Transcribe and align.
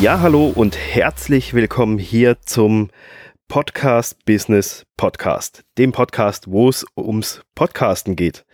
Ja, 0.00 0.20
hallo 0.20 0.46
und 0.46 0.78
herzlich 0.78 1.52
willkommen 1.52 1.98
hier 1.98 2.40
zum 2.40 2.88
Podcast 3.48 4.24
Business 4.24 4.86
Podcast, 4.96 5.62
dem 5.76 5.92
Podcast, 5.92 6.50
wo 6.50 6.70
es 6.70 6.86
ums 6.96 7.42
Podcasten 7.54 8.16
geht. 8.16 8.46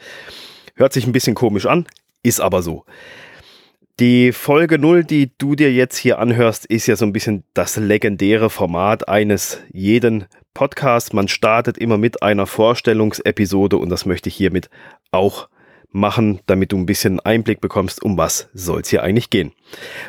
Hört 0.75 0.93
sich 0.93 1.07
ein 1.07 1.13
bisschen 1.13 1.37
komisch 1.37 1.67
an, 1.67 1.87
ist 2.25 2.41
aber 2.41 2.63
so. 2.63 2.85
Die 4.01 4.33
Folge 4.33 4.81
0, 4.81 5.05
die 5.05 5.31
du 5.39 5.55
dir 5.55 5.73
jetzt 5.73 5.97
hier 5.97 6.19
anhörst, 6.19 6.67
ist 6.67 6.89
ja 6.89 6.97
so 6.97 7.07
ein 7.07 7.13
bisschen 7.13 7.45
das 7.55 7.77
legendäre 7.77 8.51
Format 8.51 9.09
eines 9.09 9.61
jeden 9.73 10.25
Podcasts. 10.53 11.13
Man 11.13 11.29
startet 11.29 11.79
immer 11.79 11.97
mit 11.97 12.25
einer 12.25 12.49
Vorstellungsepisode 12.49 13.77
und 13.77 13.89
das 13.89 14.05
möchte 14.05 14.31
ich 14.31 14.35
hiermit 14.35 14.69
auch 15.13 15.49
machen, 15.91 16.41
damit 16.47 16.73
du 16.73 16.77
ein 16.77 16.87
bisschen 16.87 17.21
Einblick 17.21 17.61
bekommst, 17.61 18.03
um 18.03 18.19
was 18.19 18.49
soll 18.55 18.81
es 18.81 18.89
hier 18.89 19.03
eigentlich 19.03 19.31
gehen. 19.31 19.53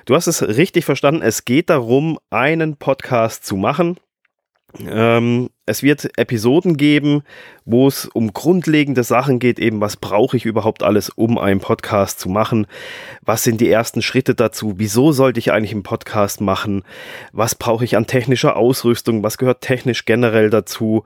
Du 0.06 0.16
hast 0.16 0.28
es 0.28 0.42
richtig 0.42 0.86
verstanden, 0.86 1.22
es 1.22 1.46
geht 1.46 1.70
darum, 1.70 2.20
einen 2.30 2.78
Podcast 2.78 3.46
zu 3.46 3.56
machen, 3.56 3.98
ähm, 4.80 5.50
es 5.68 5.84
wird 5.84 6.18
Episoden 6.18 6.78
geben, 6.78 7.24
wo 7.66 7.88
es 7.88 8.06
um 8.06 8.32
grundlegende 8.32 9.04
Sachen 9.04 9.38
geht, 9.38 9.60
eben 9.60 9.82
was 9.82 9.98
brauche 9.98 10.38
ich 10.38 10.46
überhaupt 10.46 10.82
alles, 10.82 11.10
um 11.10 11.38
einen 11.38 11.60
Podcast 11.60 12.22
zu 12.22 12.30
machen? 12.30 12.68
Was 13.22 13.44
sind 13.44 13.60
die 13.60 13.70
ersten 13.70 14.02
Schritte 14.02 14.34
dazu? 14.34 14.76
Wieso 14.78 15.12
sollte 15.12 15.40
ich 15.40 15.52
eigentlich 15.52 15.74
einen 15.74 15.84
Podcast 15.84 16.40
machen? 16.40 16.84
Was 17.34 17.54
brauche 17.54 17.84
ich 17.84 17.98
an 17.98 18.08
technischer 18.08 18.56
Ausrüstung? 18.56 19.24
Was 19.24 19.38
gehört 19.38 19.60
technisch 19.62 20.06
generell 20.06 20.50
dazu? 20.50 21.04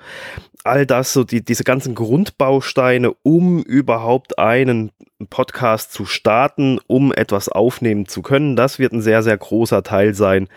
All 0.64 0.86
das, 0.86 1.12
so 1.12 1.24
die, 1.24 1.44
diese 1.44 1.64
ganzen 1.64 1.96
Grundbausteine, 1.96 3.16
um 3.24 3.64
überhaupt 3.64 4.38
einen 4.38 4.92
Podcast 5.30 5.92
zu 5.92 6.06
starten, 6.06 6.80
um 6.86 7.12
etwas 7.12 7.50
aufnehmen 7.50 8.08
zu 8.08 8.22
können, 8.22 8.56
das 8.56 8.78
wird 8.78 8.94
ein 8.94 9.02
sehr, 9.02 9.24
sehr 9.24 9.38
großer 9.38 9.82
Teil 9.82 10.14
sein. 10.14 10.48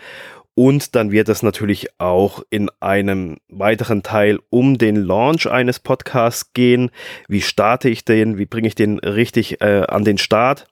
Und 0.55 0.95
dann 0.95 1.11
wird 1.11 1.27
es 1.27 1.43
natürlich 1.43 1.89
auch 1.99 2.41
in 2.49 2.69
einem 2.79 3.37
weiteren 3.49 4.03
Teil 4.03 4.39
um 4.49 4.77
den 4.77 4.95
Launch 4.95 5.47
eines 5.47 5.79
Podcasts 5.79 6.53
gehen. 6.53 6.91
Wie 7.27 7.41
starte 7.41 7.89
ich 7.89 8.05
den? 8.05 8.37
Wie 8.37 8.45
bringe 8.45 8.69
ich 8.69 8.75
den 8.75 8.99
richtig 8.99 9.61
äh, 9.61 9.83
an 9.87 10.05
den 10.05 10.17
Start? 10.17 10.67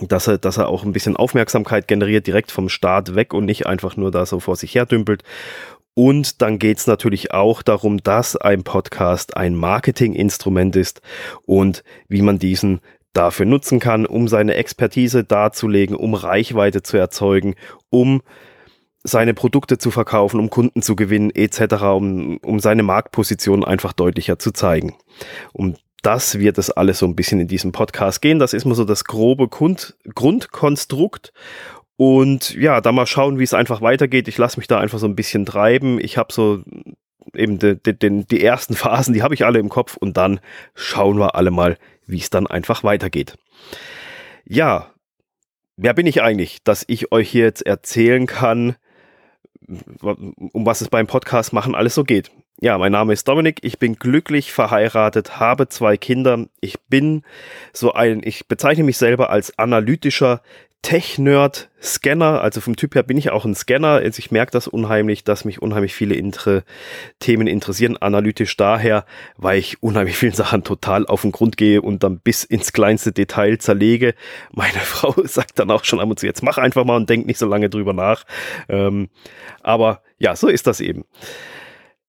Dass 0.00 0.26
er, 0.26 0.38
dass 0.38 0.58
er 0.58 0.68
auch 0.68 0.84
ein 0.84 0.92
bisschen 0.92 1.16
Aufmerksamkeit 1.16 1.86
generiert, 1.86 2.26
direkt 2.26 2.50
vom 2.50 2.68
Start 2.68 3.14
weg 3.14 3.34
und 3.34 3.44
nicht 3.44 3.66
einfach 3.66 3.96
nur 3.96 4.10
da 4.10 4.26
so 4.26 4.40
vor 4.40 4.56
sich 4.56 4.74
her 4.74 4.86
dümpelt. 4.86 5.22
Und 5.94 6.42
dann 6.42 6.58
geht 6.58 6.78
es 6.78 6.86
natürlich 6.88 7.32
auch 7.32 7.62
darum, 7.62 7.98
dass 8.02 8.36
ein 8.36 8.62
Podcast 8.62 9.36
ein 9.36 9.54
Marketinginstrument 9.54 10.76
ist 10.76 11.02
und 11.44 11.82
wie 12.08 12.22
man 12.22 12.38
diesen 12.38 12.80
dafür 13.12 13.46
nutzen 13.46 13.80
kann, 13.80 14.06
um 14.06 14.28
seine 14.28 14.54
Expertise 14.54 15.24
darzulegen, 15.24 15.96
um 15.96 16.14
Reichweite 16.14 16.82
zu 16.82 16.96
erzeugen, 16.96 17.54
um 17.90 18.22
seine 19.04 19.34
Produkte 19.34 19.78
zu 19.78 19.90
verkaufen, 19.90 20.40
um 20.40 20.50
Kunden 20.50 20.82
zu 20.82 20.96
gewinnen, 20.96 21.30
etc., 21.30 21.82
um, 21.94 22.38
um 22.38 22.60
seine 22.60 22.82
Marktposition 22.82 23.64
einfach 23.64 23.92
deutlicher 23.92 24.38
zu 24.38 24.52
zeigen. 24.52 24.96
Um 25.52 25.74
das 26.02 26.38
wird 26.38 26.58
es 26.58 26.70
alles 26.70 27.00
so 27.00 27.06
ein 27.06 27.16
bisschen 27.16 27.40
in 27.40 27.48
diesem 27.48 27.72
Podcast 27.72 28.22
gehen. 28.22 28.38
Das 28.38 28.52
ist 28.52 28.64
mal 28.64 28.74
so 28.74 28.84
das 28.84 29.04
grobe 29.04 29.48
Grund, 29.48 29.96
Grundkonstrukt. 30.14 31.32
Und 31.96 32.54
ja, 32.54 32.80
da 32.80 32.92
mal 32.92 33.06
schauen, 33.06 33.40
wie 33.40 33.44
es 33.44 33.54
einfach 33.54 33.80
weitergeht. 33.80 34.28
Ich 34.28 34.38
lasse 34.38 34.58
mich 34.58 34.68
da 34.68 34.78
einfach 34.78 35.00
so 35.00 35.06
ein 35.06 35.16
bisschen 35.16 35.44
treiben. 35.44 35.98
Ich 36.00 36.16
habe 36.16 36.32
so 36.32 36.62
eben 37.34 37.58
de, 37.58 37.74
de, 37.74 37.92
de, 37.94 38.24
die 38.24 38.42
ersten 38.42 38.74
Phasen, 38.76 39.14
die 39.14 39.22
habe 39.22 39.34
ich 39.34 39.44
alle 39.44 39.58
im 39.58 39.68
Kopf 39.68 39.96
und 39.96 40.16
dann 40.16 40.40
schauen 40.74 41.18
wir 41.18 41.34
alle 41.34 41.50
mal, 41.50 41.76
wie 42.06 42.18
es 42.18 42.30
dann 42.30 42.46
einfach 42.46 42.84
weitergeht. 42.84 43.36
Ja, 44.44 44.92
wer 45.76 45.94
bin 45.94 46.06
ich 46.06 46.22
eigentlich, 46.22 46.62
dass 46.62 46.84
ich 46.86 47.12
euch 47.12 47.28
hier 47.28 47.44
jetzt 47.44 47.66
erzählen 47.66 48.26
kann, 48.26 48.76
um 50.00 50.66
was 50.66 50.80
es 50.80 50.88
beim 50.88 51.06
Podcast 51.06 51.52
machen 51.52 51.74
alles 51.74 51.94
so 51.94 52.04
geht. 52.04 52.30
Ja, 52.60 52.76
mein 52.76 52.90
Name 52.90 53.12
ist 53.12 53.28
Dominik, 53.28 53.60
ich 53.62 53.78
bin 53.78 53.94
glücklich 53.94 54.52
verheiratet, 54.52 55.38
habe 55.38 55.68
zwei 55.68 55.96
Kinder. 55.96 56.46
Ich 56.60 56.80
bin 56.88 57.22
so 57.72 57.92
ein, 57.92 58.20
ich 58.24 58.48
bezeichne 58.48 58.82
mich 58.82 58.98
selber 58.98 59.30
als 59.30 59.56
analytischer 59.58 60.42
Tech-Nerd, 60.82 61.70
Scanner, 61.82 62.40
also 62.40 62.60
vom 62.60 62.76
Typ 62.76 62.94
her 62.94 63.02
bin 63.02 63.18
ich 63.18 63.30
auch 63.30 63.44
ein 63.44 63.54
Scanner. 63.54 63.94
Also 63.94 64.20
ich 64.20 64.30
merke 64.30 64.52
das 64.52 64.68
unheimlich, 64.68 65.24
dass 65.24 65.44
mich 65.44 65.60
unheimlich 65.60 65.92
viele 65.94 66.14
Inter 66.14 66.62
Themen 67.18 67.46
interessieren, 67.46 67.96
analytisch 67.96 68.56
daher, 68.56 69.04
weil 69.36 69.58
ich 69.58 69.82
unheimlich 69.82 70.16
vielen 70.16 70.32
Sachen 70.32 70.64
total 70.64 71.06
auf 71.06 71.22
den 71.22 71.32
Grund 71.32 71.56
gehe 71.56 71.82
und 71.82 72.04
dann 72.04 72.20
bis 72.20 72.44
ins 72.44 72.72
kleinste 72.72 73.12
Detail 73.12 73.58
zerlege. 73.58 74.14
Meine 74.52 74.72
Frau 74.78 75.14
sagt 75.24 75.58
dann 75.58 75.70
auch 75.70 75.84
schon 75.84 76.00
ab 76.00 76.08
und 76.08 76.20
zu, 76.20 76.26
jetzt 76.26 76.42
mach 76.42 76.58
einfach 76.58 76.84
mal 76.84 76.96
und 76.96 77.10
denk 77.10 77.26
nicht 77.26 77.38
so 77.38 77.46
lange 77.46 77.68
drüber 77.68 77.92
nach. 77.92 78.24
Ähm, 78.68 79.08
aber 79.62 80.02
ja, 80.18 80.36
so 80.36 80.48
ist 80.48 80.66
das 80.66 80.80
eben. 80.80 81.04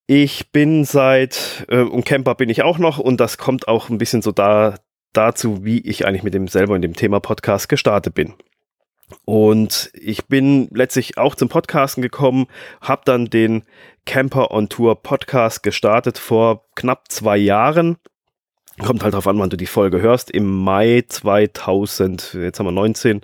Ich 0.06 0.52
bin 0.52 0.86
seit, 0.86 1.66
äh, 1.70 1.82
und 1.82 2.06
Camper 2.06 2.36
bin 2.36 2.50
ich 2.50 2.64
auch 2.64 2.78
noch 2.78 2.98
und 3.00 3.20
das 3.20 3.38
kommt 3.38 3.68
auch 3.68 3.90
ein 3.90 3.98
bisschen 3.98 4.22
so 4.22 4.32
da, 4.32 4.76
dazu, 5.14 5.66
wie 5.66 5.80
ich 5.80 6.06
eigentlich 6.06 6.24
mit 6.24 6.34
dem 6.34 6.48
selber 6.48 6.76
in 6.76 6.82
dem 6.82 6.96
Thema 6.96 7.20
Podcast 7.20 7.68
gestartet 7.68 8.14
bin. 8.14 8.36
Und 9.26 9.92
ich 9.94 10.28
bin 10.28 10.70
letztlich 10.72 11.18
auch 11.18 11.36
zum 11.36 11.50
Podcasten 11.50 12.02
gekommen, 12.02 12.48
habe 12.82 13.02
dann 13.06 13.26
den 13.26 13.64
Camper 14.06 14.52
on 14.52 14.70
Tour 14.70 15.02
Podcast 15.02 15.64
gestartet 15.64 16.18
vor 16.18 16.66
knapp 16.76 17.12
zwei 17.12 17.38
Jahren. 17.38 17.98
Kommt 18.80 19.04
halt 19.04 19.14
drauf 19.14 19.28
an, 19.28 19.40
wann 19.40 19.50
du 19.50 19.58
die 19.58 19.66
Folge 19.66 20.02
hörst. 20.02 20.32
Im 20.32 20.64
Mai 20.64 21.04
2000, 21.08 22.34
jetzt 22.36 22.60
haben 22.60 22.68
wir 22.68 22.72
19, 22.72 23.22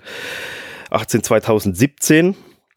18, 0.90 1.24
2017 1.24 2.36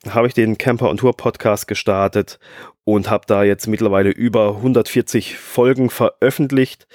habe 0.09 0.29
ich 0.29 0.35
den 0.35 0.59
Camper 0.59 0.89
on 0.89 0.97
Tour 0.97 1.17
Podcast 1.17 1.67
gestartet 1.67 2.39
und 2.85 3.11
habe 3.11 3.25
da 3.27 3.43
jetzt 3.43 3.67
mittlerweile 3.67 4.11
über 4.11 4.57
140 4.57 5.37
Folgen 5.37 5.91
veröffentlicht 5.91 6.87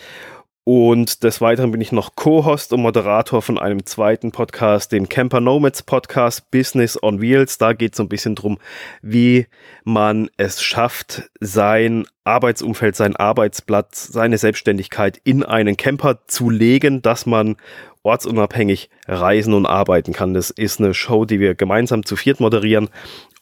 und 0.66 1.24
des 1.24 1.42
Weiteren 1.42 1.72
bin 1.72 1.82
ich 1.82 1.92
noch 1.92 2.16
Co-Host 2.16 2.72
und 2.72 2.82
Moderator 2.82 3.42
von 3.42 3.60
einem 3.60 3.86
zweiten 3.86 4.32
Podcast, 4.32 4.94
dem 4.94 5.10
Camper 5.10 5.42
Nomads 5.42 5.84
Podcast 5.84 6.50
Business 6.52 7.02
on 7.04 7.20
Wheels. 7.20 7.58
Da 7.58 7.74
geht 7.74 7.92
es 7.92 7.98
so 7.98 8.04
ein 8.04 8.10
bisschen 8.10 8.36
drum, 8.36 8.58
wie 9.02 9.48
man 9.84 10.30
es 10.38 10.64
schafft, 10.64 11.30
sein 11.42 12.06
Arbeitsumfeld, 12.24 12.96
sein 12.96 13.18
Arbeitsplatz, 13.18 14.08
seine 14.08 14.38
Selbstständigkeit 14.38 15.20
in 15.26 15.44
einen 15.44 15.76
Camper 15.76 16.20
zu 16.28 16.50
legen, 16.50 17.02
dass 17.02 17.26
man 17.26 17.58
ortsunabhängig 18.04 18.90
reisen 19.06 19.54
und 19.54 19.66
arbeiten 19.66 20.14
kann. 20.14 20.34
Das 20.34 20.50
ist 20.50 20.80
eine 20.80 20.94
Show, 20.94 21.26
die 21.26 21.42
wir 21.42 21.56
gemeinsam 21.56 22.06
zu 22.06 22.16
viert 22.16 22.40
moderieren 22.40 22.90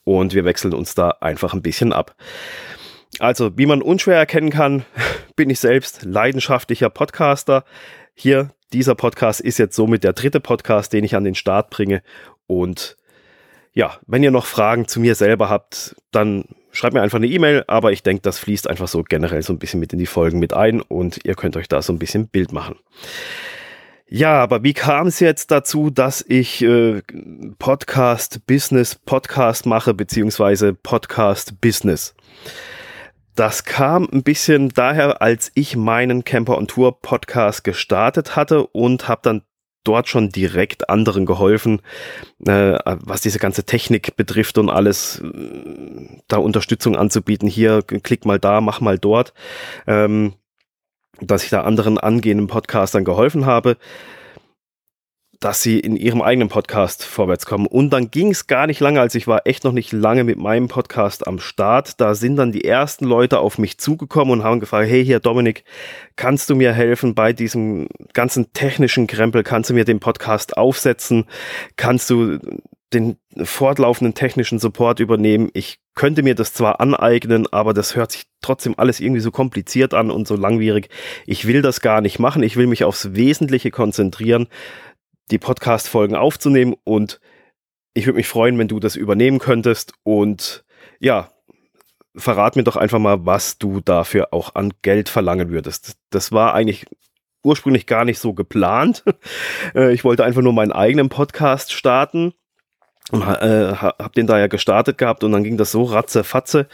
und 0.03 0.33
wir 0.33 0.43
wechseln 0.43 0.73
uns 0.73 0.95
da 0.95 1.11
einfach 1.21 1.53
ein 1.53 1.61
bisschen 1.61 1.93
ab. 1.93 2.15
Also, 3.19 3.57
wie 3.57 3.65
man 3.65 3.81
unschwer 3.81 4.17
erkennen 4.17 4.49
kann, 4.49 4.85
bin 5.36 5.50
ich 5.50 5.59
selbst 5.59 6.03
leidenschaftlicher 6.03 6.90
Podcaster. 6.90 7.64
Hier, 8.14 8.52
dieser 8.74 8.96
Podcast 8.96 9.42
ist 9.42 9.58
jetzt 9.58 9.75
somit 9.75 10.03
der 10.03 10.14
dritte 10.14 10.40
Podcast, 10.40 10.94
den 10.94 11.03
ich 11.03 11.16
an 11.16 11.24
den 11.24 11.36
Start 11.36 11.69
bringe. 11.69 12.02
Und 12.47 12.97
ja, 13.74 13.97
wenn 14.08 14.24
ihr 14.24 14.31
noch 14.31 14.46
Fragen 14.46 14.88
zu 14.88 15.00
mir 15.00 15.16
selber 15.16 15.50
habt, 15.50 15.96
dann 16.12 16.46
schreibt 16.72 16.94
mir 16.94 17.02
einfach 17.02 17.18
eine 17.18 17.28
E-Mail, 17.28 17.64
aber 17.68 17.92
ich 17.92 18.03
denke, 18.03 18.22
das 18.22 18.40
fließt 18.40 18.69
einfach 18.69 18.88
so 18.88 19.03
generell 19.03 19.42
so 19.42 19.53
ein 19.53 19.59
bisschen 19.59 19.80
mit 19.80 19.94
in 19.94 20.00
die 20.00 20.06
Folgen 20.06 20.40
mit 20.40 20.53
ein 20.53 20.81
und 20.81 21.19
ihr 21.25 21.36
könnt 21.36 21.58
euch 21.58 21.68
da 21.68 21.81
so 21.81 21.94
ein 21.94 22.00
bisschen 22.00 22.28
Bild 22.28 22.52
machen. 22.52 22.75
Ja, 24.08 24.42
aber 24.44 24.63
wie 24.63 24.74
kam 24.74 25.08
es 25.08 25.22
jetzt 25.22 25.52
dazu, 25.52 25.90
dass 25.90 26.24
ich 26.28 26.62
äh, 26.62 27.02
Podcast 27.58 28.46
Business 28.46 28.96
Podcast 28.96 29.66
mache, 29.66 29.94
beziehungsweise 29.94 30.74
Podcast 30.74 31.62
Business? 31.62 32.13
Das 33.36 33.63
kam 33.63 34.07
ein 34.12 34.24
bisschen 34.24 34.69
daher, 34.69 35.22
als 35.22 35.51
ich 35.56 35.75
meinen 35.75 36.24
Camper 36.24 36.57
on 36.57 36.68
Tour 36.68 37.00
Podcast 37.01 37.63
gestartet 37.63 38.36
hatte 38.36 38.68
und 38.68 39.07
habe 39.07 39.22
dann 39.24 39.42
dort 39.83 40.10
schon 40.10 40.30
direkt 40.30 40.89
anderen 40.89 41.25
geholfen, 41.25 41.81
äh, 42.45 42.78
was 42.86 43.22
diese 43.22 43.39
ganze 43.39 43.63
Technik 43.63 44.16
betrifft 44.16 44.57
und 44.57 44.69
alles, 44.69 45.19
äh, 45.22 46.22
da 46.28 46.38
Unterstützung 46.38 46.95
anzubieten. 46.95 47.48
Hier, 47.48 47.81
klick 47.81 48.25
mal 48.25 48.39
da, 48.39 48.62
mach 48.62 48.81
mal 48.81 49.00
dort. 49.00 49.34
Ähm, 49.88 50.34
dass 51.19 51.44
ich 51.44 51.50
da 51.50 51.62
anderen 51.62 51.98
angehenden 51.98 52.48
Podcastern 52.48 53.06
geholfen 53.06 53.45
habe 53.45 53.77
dass 55.41 55.63
sie 55.63 55.79
in 55.79 55.95
ihrem 55.95 56.21
eigenen 56.21 56.49
Podcast 56.49 57.03
vorwärts 57.03 57.47
kommen. 57.47 57.65
Und 57.65 57.89
dann 57.89 58.11
ging 58.11 58.29
es 58.29 58.45
gar 58.45 58.67
nicht 58.67 58.79
lange, 58.79 59.01
als 59.01 59.15
ich 59.15 59.25
war 59.25 59.41
echt 59.45 59.63
noch 59.63 59.71
nicht 59.71 59.91
lange 59.91 60.23
mit 60.23 60.38
meinem 60.38 60.67
Podcast 60.67 61.25
am 61.25 61.39
Start. 61.39 61.99
Da 61.99 62.13
sind 62.13 62.35
dann 62.35 62.51
die 62.51 62.63
ersten 62.63 63.05
Leute 63.05 63.39
auf 63.39 63.57
mich 63.57 63.79
zugekommen 63.79 64.31
und 64.31 64.43
haben 64.43 64.59
gefragt, 64.59 64.88
hey 64.88 65.03
hier 65.03 65.19
Dominik, 65.19 65.63
kannst 66.15 66.51
du 66.51 66.55
mir 66.55 66.73
helfen 66.73 67.15
bei 67.15 67.33
diesem 67.33 67.88
ganzen 68.13 68.53
technischen 68.53 69.07
Krempel? 69.07 69.41
Kannst 69.41 69.71
du 69.71 69.73
mir 69.73 69.83
den 69.83 69.99
Podcast 69.99 70.57
aufsetzen? 70.57 71.25
Kannst 71.75 72.11
du 72.11 72.38
den 72.93 73.17
fortlaufenden 73.41 74.13
technischen 74.13 74.59
Support 74.59 74.99
übernehmen? 74.99 75.49
Ich 75.53 75.79
könnte 75.95 76.21
mir 76.21 76.35
das 76.35 76.53
zwar 76.53 76.79
aneignen, 76.79 77.47
aber 77.51 77.73
das 77.73 77.95
hört 77.95 78.11
sich 78.11 78.25
trotzdem 78.41 78.75
alles 78.77 78.99
irgendwie 78.99 79.21
so 79.21 79.31
kompliziert 79.31 79.95
an 79.95 80.11
und 80.11 80.27
so 80.27 80.35
langwierig. 80.35 80.89
Ich 81.25 81.47
will 81.47 81.63
das 81.63 81.81
gar 81.81 82.01
nicht 82.01 82.19
machen. 82.19 82.43
Ich 82.43 82.57
will 82.57 82.67
mich 82.67 82.83
aufs 82.83 83.15
Wesentliche 83.15 83.71
konzentrieren 83.71 84.47
die 85.29 85.38
Podcast-Folgen 85.38 86.15
aufzunehmen 86.15 86.75
und 86.83 87.19
ich 87.94 88.06
würde 88.06 88.18
mich 88.18 88.27
freuen, 88.27 88.57
wenn 88.57 88.68
du 88.68 88.79
das 88.79 88.95
übernehmen 88.95 89.39
könntest 89.39 89.94
und 90.03 90.63
ja, 91.00 91.29
verrat 92.15 92.56
mir 92.56 92.63
doch 92.63 92.75
einfach 92.75 93.00
mal, 93.00 93.25
was 93.25 93.57
du 93.57 93.81
dafür 93.81 94.33
auch 94.33 94.56
an 94.56 94.73
Geld 94.81 95.09
verlangen 95.09 95.50
würdest. 95.50 95.97
Das 96.09 96.31
war 96.31 96.53
eigentlich 96.53 96.85
ursprünglich 97.44 97.88
gar 97.88 98.06
nicht 98.06 98.19
so 98.19 98.33
geplant. 98.33 99.03
Äh, 99.73 99.94
ich 99.94 100.03
wollte 100.03 100.25
einfach 100.25 100.41
nur 100.41 100.51
meinen 100.51 100.73
eigenen 100.73 101.07
Podcast 101.07 101.71
starten 101.71 102.33
und 103.12 103.21
äh, 103.21 103.74
hab 103.74 104.13
den 104.13 104.27
da 104.27 104.38
ja 104.38 104.47
gestartet 104.47 104.97
gehabt 104.97 105.24
und 105.24 105.31
dann 105.31 105.44
ging 105.44 105.56
das 105.56 105.71
so 105.71 105.83
ratze-fatze, 105.83 106.67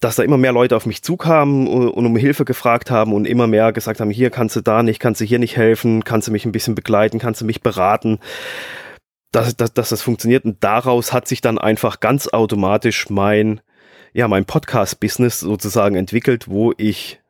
dass 0.00 0.16
da 0.16 0.22
immer 0.22 0.36
mehr 0.36 0.52
Leute 0.52 0.76
auf 0.76 0.86
mich 0.86 1.02
zukamen 1.02 1.66
und, 1.66 2.06
um 2.06 2.16
Hilfe 2.16 2.44
gefragt 2.44 2.90
haben 2.90 3.12
und 3.12 3.26
immer 3.26 3.46
mehr 3.46 3.72
gesagt 3.72 4.00
haben, 4.00 4.10
hier 4.10 4.30
kannst 4.30 4.56
du 4.56 4.60
da 4.60 4.82
nicht, 4.82 5.00
kannst 5.00 5.20
du 5.20 5.24
hier 5.24 5.38
nicht 5.38 5.56
helfen, 5.56 6.04
kannst 6.04 6.28
du 6.28 6.32
mich 6.32 6.44
ein 6.44 6.52
bisschen 6.52 6.74
begleiten, 6.74 7.18
kannst 7.18 7.40
du 7.40 7.44
mich 7.44 7.62
beraten 7.62 8.18
dass, 9.34 9.56
dass, 9.56 9.72
dass 9.72 9.88
das 9.88 10.02
funktioniert. 10.02 10.44
Und 10.44 10.62
daraus 10.62 11.12
hat 11.12 11.28
sich 11.28 11.40
dann 11.40 11.58
einfach 11.58 12.00
ganz 12.00 12.28
automatisch 12.28 13.10
mein, 13.10 13.60
ja, 14.12 14.28
mein 14.28 14.44
Podcast-Business 14.44 15.40
sozusagen 15.40 15.96
entwickelt, 15.96 16.48
wo 16.48 16.72
ich 16.76 17.20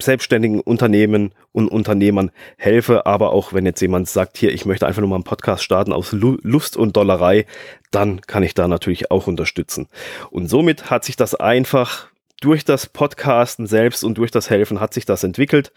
selbstständigen 0.00 0.60
Unternehmen 0.60 1.32
und 1.52 1.68
Unternehmern 1.68 2.30
helfe, 2.56 3.06
aber 3.06 3.32
auch 3.32 3.52
wenn 3.52 3.66
jetzt 3.66 3.80
jemand 3.80 4.08
sagt, 4.08 4.38
hier, 4.38 4.52
ich 4.52 4.66
möchte 4.66 4.86
einfach 4.86 5.00
nur 5.00 5.08
mal 5.08 5.16
einen 5.16 5.24
Podcast 5.24 5.64
starten 5.64 5.92
aus 5.92 6.12
Lust 6.12 6.76
und 6.76 6.96
Dollerei, 6.96 7.46
dann 7.90 8.20
kann 8.22 8.42
ich 8.42 8.54
da 8.54 8.68
natürlich 8.68 9.10
auch 9.10 9.26
unterstützen. 9.26 9.88
Und 10.30 10.48
somit 10.48 10.90
hat 10.90 11.04
sich 11.04 11.16
das 11.16 11.34
einfach 11.34 12.08
durch 12.40 12.64
das 12.64 12.86
Podcasten 12.86 13.66
selbst 13.66 14.04
und 14.04 14.18
durch 14.18 14.30
das 14.30 14.50
Helfen 14.50 14.80
hat 14.80 14.94
sich 14.94 15.04
das 15.04 15.24
entwickelt. 15.24 15.72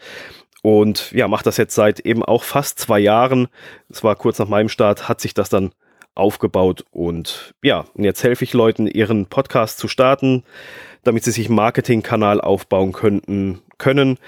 Und 0.62 1.10
ja, 1.10 1.26
macht 1.26 1.46
das 1.46 1.56
jetzt 1.56 1.74
seit 1.74 2.00
eben 2.00 2.24
auch 2.24 2.44
fast 2.44 2.78
zwei 2.78 3.00
Jahren. 3.00 3.48
Es 3.90 4.04
war 4.04 4.14
kurz 4.14 4.38
nach 4.38 4.48
meinem 4.48 4.68
Start, 4.68 5.08
hat 5.08 5.20
sich 5.20 5.34
das 5.34 5.48
dann 5.48 5.72
aufgebaut. 6.14 6.84
Und 6.92 7.54
ja, 7.62 7.84
und 7.94 8.04
jetzt 8.04 8.22
helfe 8.22 8.44
ich 8.44 8.52
Leuten, 8.52 8.86
ihren 8.86 9.26
Podcast 9.26 9.78
zu 9.78 9.88
starten, 9.88 10.44
damit 11.02 11.24
sie 11.24 11.32
sich 11.32 11.46
einen 11.46 11.56
Marketingkanal 11.56 12.40
aufbauen 12.40 12.92
könnten, 12.92 13.60
können 13.82 14.18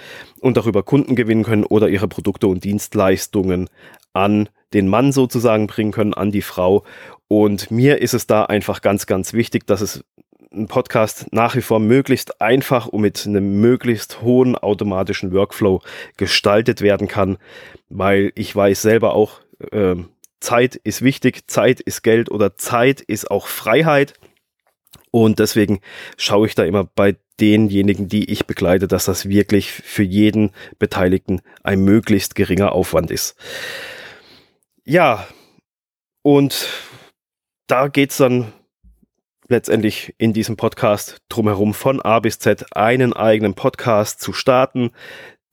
und 0.41 0.56
darüber 0.56 0.83
Kunden 0.83 1.15
gewinnen 1.15 1.45
können 1.45 1.65
oder 1.65 1.89
ihre 1.89 2.09
Produkte 2.09 2.49
und 2.49 2.65
Dienstleistungen 2.65 3.71
an 4.12 4.49
den 4.75 4.89
Mann 4.89 5.12
sozusagen 5.12 5.69
bringen 5.69 5.93
können, 5.93 6.12
an 6.12 6.33
die 6.33 6.43
Frau. 6.43 6.85
Und 7.29 7.71
mir 7.71 8.03
ist 8.03 8.15
es 8.15 8.27
da 8.27 8.45
einfach 8.45 8.83
ganz, 8.83 9.06
ganz 9.06 9.33
wichtig, 9.33 9.67
dass 9.67 9.81
es 9.81 10.05
ein 10.53 10.67
Podcast 10.67 11.33
nach 11.33 11.55
wie 11.55 11.62
vor 11.62 11.79
möglichst 11.79 12.41
einfach 12.41 12.87
und 12.87 13.01
mit 13.01 13.27
einem 13.27 13.61
möglichst 13.61 14.23
hohen 14.23 14.56
automatischen 14.56 15.33
Workflow 15.33 15.81
gestaltet 16.17 16.81
werden 16.81 17.09
kann, 17.09 17.39
weil 17.89 18.33
ich 18.35 18.55
weiß 18.55 18.83
selber 18.83 19.15
auch, 19.15 19.41
äh, 19.71 19.97
Zeit 20.41 20.75
ist 20.77 21.03
wichtig, 21.03 21.49
Zeit 21.49 21.81
ist 21.81 22.03
Geld 22.03 22.31
oder 22.31 22.57
Zeit 22.57 23.00
ist 23.00 23.31
auch 23.31 23.47
Freiheit. 23.47 24.15
Und 25.11 25.39
deswegen 25.39 25.81
schaue 26.17 26.49
ich 26.49 26.57
da 26.57 26.65
immer 26.65 26.85
bei 26.85 27.17
denjenigen, 27.41 28.09
die 28.09 28.31
ich 28.31 28.47
begleite, 28.47 28.89
dass 28.89 29.07
das 29.07 29.29
wirklich 29.29 29.73
für 29.73 30.03
jeden 30.03 30.53
Beteiligten 30.79 31.41
ein 31.63 31.81
möglichst 31.81 32.35
geringer 32.35 32.73
Aufwand 32.73 33.11
ist. 33.11 33.37
Ja, 34.85 35.27
und 36.23 36.69
da 37.67 37.89
geht's 37.89 38.19
dann 38.19 38.53
letztendlich 39.49 40.15
in 40.19 40.33
diesem 40.33 40.57
Podcast 40.57 41.19
drumherum 41.29 41.75
von 41.75 42.01
A 42.01 42.21
bis 42.21 42.39
Z 42.39 42.77
einen 42.77 43.13
eigenen 43.13 43.55
Podcast 43.55 44.21
zu 44.21 44.33
starten, 44.33 44.91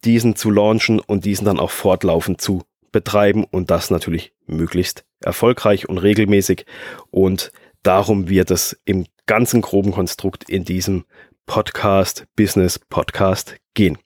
diesen 0.03 0.35
zu 0.35 0.49
launchen 0.49 0.99
und 0.99 1.25
diesen 1.25 1.45
dann 1.45 1.59
auch 1.59 1.71
fortlaufend 1.71 2.41
zu 2.41 2.63
betreiben 2.91 3.43
und 3.43 3.71
das 3.71 3.89
natürlich 3.89 4.33
möglichst 4.45 5.05
erfolgreich 5.21 5.87
und 5.87 5.97
regelmäßig. 5.97 6.65
Und 7.09 7.51
darum 7.83 8.29
wird 8.29 8.51
es 8.51 8.79
im 8.85 9.05
ganzen 9.25 9.61
groben 9.61 9.91
Konstrukt 9.91 10.49
in 10.49 10.65
diesem 10.65 11.05
Podcast, 11.45 12.25
Business 12.35 12.79
Podcast 12.79 13.55
gehen. 13.73 13.97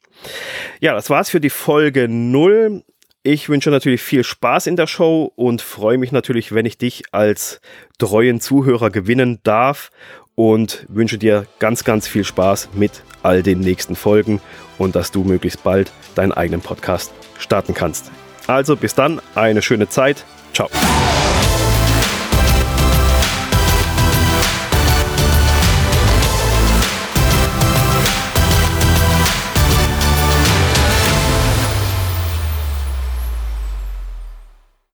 Ja, 0.80 0.94
das 0.94 1.10
war's 1.10 1.30
für 1.30 1.40
die 1.40 1.50
Folge 1.50 2.08
0. 2.08 2.84
Ich 3.24 3.50
wünsche 3.50 3.72
natürlich 3.72 4.02
viel 4.02 4.24
Spaß 4.24 4.68
in 4.68 4.76
der 4.76 4.88
Show 4.88 5.32
und 5.36 5.62
freue 5.62 5.98
mich 5.98 6.12
natürlich, 6.12 6.54
wenn 6.54 6.66
ich 6.66 6.78
dich 6.78 7.04
als 7.12 7.60
treuen 7.98 8.40
Zuhörer 8.40 8.92
gewinnen 8.92 9.40
darf 9.44 9.90
und 10.36 10.86
wünsche 10.90 11.18
dir 11.18 11.48
ganz, 11.60 11.84
ganz 11.84 12.08
viel 12.08 12.24
Spaß 12.24 12.70
mit 12.74 13.04
all 13.24 13.42
den 13.42 13.62
nächsten 13.62 13.96
Folgen 13.96 14.42
und 14.78 14.96
dass 14.96 15.12
du 15.12 15.24
möglichst 15.24 15.64
bald 15.64 15.92
deinen 16.14 16.34
eigenen 16.34 16.62
Podcast 16.62 17.14
starten 17.40 17.74
kannst. 17.74 18.12
Also 18.48 18.76
bis 18.76 18.94
dann, 18.94 19.22
eine 19.34 19.62
schöne 19.62 19.90
Zeit. 19.90 20.24
Ciao. 20.54 20.70